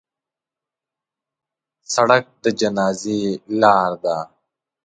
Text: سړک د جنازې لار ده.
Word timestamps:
سړک 1.93 2.23
د 2.43 2.45
جنازې 2.59 3.21
لار 3.61 3.91
ده. 4.03 4.17